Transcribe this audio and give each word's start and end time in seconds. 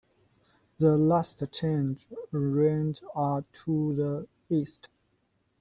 The 0.79 0.97
Last 0.97 1.43
Chance 1.51 2.07
Range 2.31 3.03
are 3.13 3.45
to 3.65 3.95
the 3.95 4.27
east. 4.49 4.89